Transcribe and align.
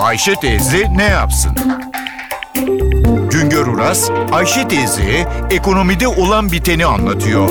Ayşe 0.00 0.34
teyze 0.34 0.96
ne 0.96 1.04
yapsın? 1.04 1.52
Güngör 3.32 3.66
Uras, 3.66 4.10
Ayşe 4.32 4.68
teyzeye 4.68 5.24
ekonomide 5.50 6.08
olan 6.08 6.52
biteni 6.52 6.86
anlatıyor. 6.86 7.48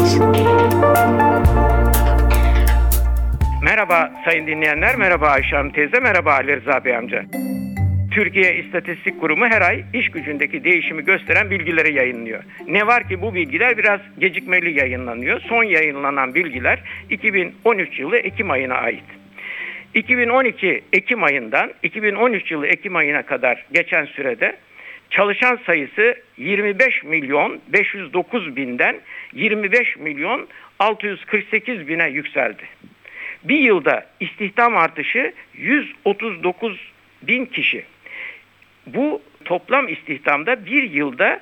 Merhaba 3.64 4.12
sayın 4.26 4.48
dinleyenler, 4.48 4.96
merhaba 4.96 5.28
Ayşe 5.28 5.56
Hanım 5.56 5.72
teyze, 5.72 6.00
merhaba 6.00 6.34
Ali 6.34 6.62
Rıza 6.62 6.86
Bey 6.86 6.96
amca. 6.96 7.26
Türkiye 8.12 8.56
İstatistik 8.56 9.22
Kurumu 9.22 9.46
her 9.46 9.62
ay 9.62 9.84
iş 9.94 10.12
gücündeki 10.12 10.64
değişimi 10.64 11.04
gösteren 11.04 11.50
bilgileri 11.50 11.94
yayınlıyor. 11.94 12.44
Ne 12.68 12.88
var 12.88 13.08
ki 13.08 13.22
bu 13.22 13.34
bilgiler 13.34 13.78
biraz 13.78 14.00
gecikmeli 14.20 14.80
yayınlanıyor. 14.80 15.42
Son 15.42 15.64
yayınlanan 15.64 16.36
bilgiler 16.36 16.80
2013 17.10 18.00
yılı 18.00 18.18
Ekim 18.18 18.52
ayına 18.52 18.76
ait. 18.76 19.04
2012 19.94 20.84
Ekim 20.94 21.24
ayından 21.24 21.74
2013 21.84 22.52
yılı 22.52 22.68
Ekim 22.68 22.96
ayına 22.96 23.22
kadar 23.22 23.66
geçen 23.72 24.06
sürede 24.06 24.58
çalışan 25.10 25.60
sayısı 25.66 26.16
25 26.38 27.04
milyon 27.04 27.60
509 27.68 28.56
binden 28.56 29.00
25 29.34 29.98
milyon 29.98 30.48
648 30.80 31.88
bine 31.88 32.10
yükseldi. 32.10 32.64
Bir 33.44 33.60
yılda 33.60 34.06
istihdam 34.20 34.78
artışı 34.78 35.34
139 35.54 36.80
bin 37.22 37.46
kişi. 37.46 37.84
Bu 38.88 39.22
toplam 39.46 39.88
istihdamda 39.88 40.66
bir 40.66 40.84
yılda 40.84 41.40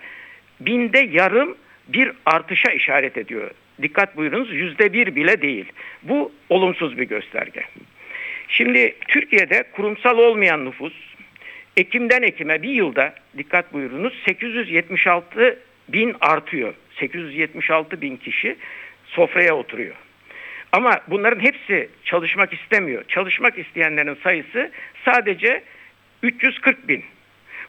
binde 0.59 0.99
yarım 0.99 1.57
bir 1.87 2.11
artışa 2.25 2.71
işaret 2.71 3.17
ediyor. 3.17 3.51
Dikkat 3.81 4.17
buyurunuz 4.17 4.53
yüzde 4.53 4.93
bir 4.93 5.15
bile 5.15 5.41
değil. 5.41 5.65
Bu 6.03 6.31
olumsuz 6.49 6.97
bir 6.97 7.03
gösterge. 7.03 7.63
Şimdi 8.47 8.95
Türkiye'de 9.07 9.63
kurumsal 9.71 10.17
olmayan 10.17 10.65
nüfus 10.65 10.93
Ekim'den 11.77 12.21
Ekim'e 12.21 12.61
bir 12.61 12.69
yılda 12.69 13.13
dikkat 13.37 13.73
buyurunuz 13.73 14.13
876 14.25 15.59
bin 15.89 16.15
artıyor. 16.21 16.73
876 16.99 18.01
bin 18.01 18.17
kişi 18.17 18.57
sofraya 19.05 19.55
oturuyor. 19.55 19.95
Ama 20.71 20.99
bunların 21.07 21.39
hepsi 21.39 21.89
çalışmak 22.03 22.53
istemiyor. 22.53 23.03
Çalışmak 23.07 23.57
isteyenlerin 23.57 24.17
sayısı 24.23 24.71
sadece 25.05 25.63
340 26.23 26.87
bin. 26.87 27.03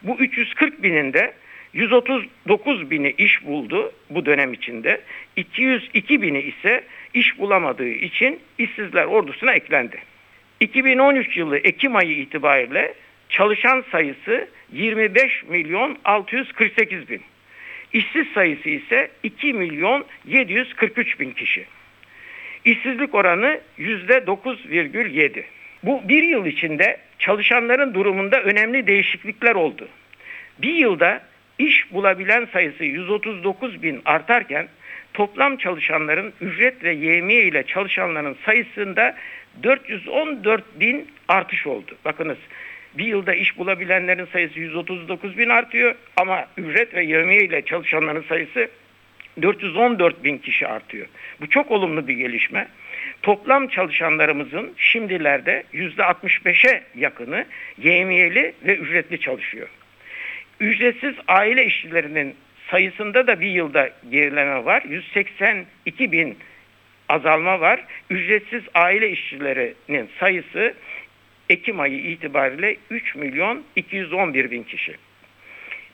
Bu 0.03 0.17
340 0.19 0.83
binin 0.83 1.13
de 1.13 1.33
139 1.73 2.91
bini 2.91 3.11
iş 3.17 3.45
buldu 3.45 3.91
bu 4.09 4.25
dönem 4.25 4.53
içinde. 4.53 5.01
202 5.35 6.21
bini 6.21 6.41
ise 6.41 6.83
iş 7.13 7.39
bulamadığı 7.39 7.89
için 7.89 8.39
işsizler 8.57 9.05
ordusuna 9.05 9.53
eklendi. 9.53 9.97
2013 10.59 11.37
yılı 11.37 11.57
Ekim 11.57 11.95
ayı 11.95 12.17
itibariyle 12.17 12.93
çalışan 13.29 13.83
sayısı 13.91 14.47
25 14.71 15.43
milyon 15.43 15.97
648 16.05 17.09
bin. 17.09 17.21
İşsiz 17.93 18.27
sayısı 18.27 18.69
ise 18.69 19.11
2 19.23 19.53
milyon 19.53 20.05
743 20.25 21.19
bin 21.19 21.31
kişi. 21.31 21.65
İşsizlik 22.65 23.15
oranı 23.15 23.59
%9,7. 23.79 25.43
Bu 25.83 26.01
bir 26.09 26.23
yıl 26.23 26.45
içinde 26.45 26.97
çalışanların 27.19 27.93
durumunda 27.93 28.41
önemli 28.41 28.87
değişiklikler 28.87 29.55
oldu. 29.55 29.87
Bir 30.59 30.73
yılda 30.73 31.21
iş 31.59 31.93
bulabilen 31.93 32.47
sayısı 32.53 32.83
139 32.83 33.83
bin 33.83 34.01
artarken 34.05 34.67
toplam 35.13 35.57
çalışanların 35.57 36.33
ücret 36.41 36.83
ve 36.83 36.93
yevmiye 36.93 37.43
ile 37.43 37.63
çalışanların 37.63 38.37
sayısında 38.45 39.15
414 39.63 40.79
bin 40.79 41.07
artış 41.27 41.67
oldu. 41.67 41.97
Bakınız 42.05 42.37
bir 42.93 43.05
yılda 43.05 43.33
iş 43.33 43.57
bulabilenlerin 43.57 44.25
sayısı 44.25 44.59
139 44.59 45.37
bin 45.37 45.49
artıyor 45.49 45.95
ama 46.17 46.47
ücret 46.57 46.93
ve 46.93 47.03
yevmiye 47.03 47.43
ile 47.43 47.61
çalışanların 47.61 48.25
sayısı 48.29 48.69
414 49.41 50.23
bin 50.23 50.37
kişi 50.37 50.67
artıyor. 50.67 51.07
Bu 51.41 51.49
çok 51.49 51.71
olumlu 51.71 52.07
bir 52.07 52.13
gelişme. 52.13 52.67
Toplam 53.21 53.67
çalışanlarımızın 53.67 54.73
şimdilerde 54.77 55.63
%65'e 55.73 56.83
yakını 56.95 57.45
yevmiyeli 57.77 58.53
ve 58.65 58.75
ücretli 58.75 59.19
çalışıyor. 59.19 59.67
Ücretsiz 60.59 61.15
aile 61.27 61.65
işçilerinin 61.65 62.35
sayısında 62.71 63.27
da 63.27 63.41
bir 63.41 63.49
yılda 63.49 63.89
gerileme 64.09 64.65
var. 64.65 64.83
182 64.89 66.11
bin 66.11 66.37
azalma 67.09 67.59
var. 67.59 67.85
Ücretsiz 68.09 68.63
aile 68.73 69.09
işçilerinin 69.09 70.09
sayısı 70.19 70.73
Ekim 71.49 71.79
ayı 71.79 71.99
itibariyle 71.99 72.77
3 72.89 73.15
milyon 73.15 73.63
211 73.75 74.51
bin 74.51 74.63
kişi. 74.63 74.95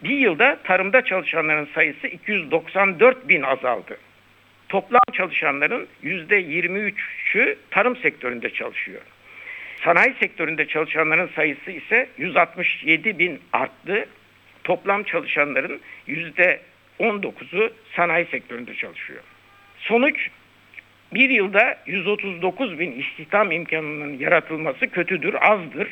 Bir 0.03 0.17
yılda 0.17 0.59
tarımda 0.63 1.05
çalışanların 1.05 1.67
sayısı 1.75 2.07
294 2.07 3.29
bin 3.29 3.41
azaldı. 3.41 3.97
Toplam 4.69 5.01
çalışanların 5.13 5.87
%23'ü 6.03 7.57
tarım 7.71 7.95
sektöründe 7.95 8.49
çalışıyor. 8.49 9.01
Sanayi 9.83 10.13
sektöründe 10.19 10.67
çalışanların 10.67 11.29
sayısı 11.35 11.71
ise 11.71 12.07
167 12.17 13.19
bin 13.19 13.39
arttı. 13.53 14.07
Toplam 14.65 15.03
çalışanların 15.03 15.79
%19'u 16.99 17.69
sanayi 17.95 18.25
sektöründe 18.25 18.75
çalışıyor. 18.75 19.23
Sonuç 19.77 20.29
bir 21.13 21.29
yılda 21.29 21.77
139 21.85 22.79
bin 22.79 22.91
istihdam 22.91 23.51
imkanının 23.51 24.17
yaratılması 24.19 24.87
kötüdür, 24.87 25.35
azdır. 25.41 25.87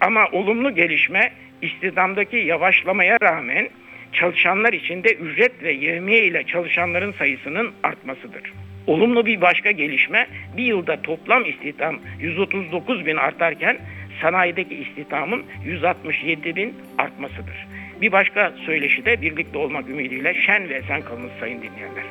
Ama 0.00 0.26
olumlu 0.32 0.74
gelişme 0.74 1.32
istihdamdaki 1.62 2.36
yavaşlamaya 2.36 3.18
rağmen 3.22 3.68
çalışanlar 4.12 4.72
içinde 4.72 5.14
ücret 5.14 5.62
ve 5.62 5.72
yevmiye 5.72 6.24
ile 6.24 6.44
çalışanların 6.44 7.12
sayısının 7.12 7.72
artmasıdır. 7.82 8.52
Olumlu 8.86 9.26
bir 9.26 9.40
başka 9.40 9.70
gelişme 9.70 10.26
bir 10.56 10.64
yılda 10.64 11.02
toplam 11.02 11.44
istihdam 11.44 11.98
139 12.20 13.06
bin 13.06 13.16
artarken 13.16 13.78
sanayideki 14.22 14.74
istihdamın 14.74 15.44
167 15.64 16.56
bin 16.56 16.74
artmasıdır. 16.98 17.66
Bir 18.00 18.12
başka 18.12 18.52
söyleşi 18.66 19.04
de 19.04 19.22
birlikte 19.22 19.58
olmak 19.58 19.88
ümidiyle 19.88 20.34
şen 20.34 20.68
ve 20.68 20.74
esen 20.74 21.02
kalınız 21.02 21.30
sayın 21.40 21.62
dinleyenler. 21.62 22.04